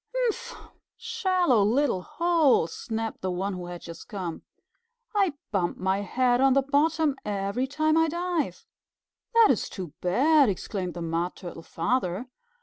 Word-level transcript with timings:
"Humph! 0.17 0.55
Shallow 0.97 1.61
little 1.61 2.01
hole!" 2.01 2.65
snapped 2.65 3.21
the 3.21 3.29
one 3.29 3.53
who 3.53 3.67
had 3.67 3.81
just 3.81 4.07
come. 4.09 4.41
"I 5.13 5.35
bump 5.51 5.77
my 5.77 5.99
head 5.99 6.41
on 6.41 6.53
the 6.53 6.63
bottom 6.63 7.15
every 7.23 7.67
time 7.67 7.95
I 7.95 8.07
dive." 8.07 8.65
"That 9.35 9.49
is 9.51 9.69
too 9.69 9.93
bad," 10.01 10.49
exclaimed 10.49 10.95
the 10.95 11.03
Mud 11.03 11.35
Turtle 11.35 11.61
Father. 11.61 12.25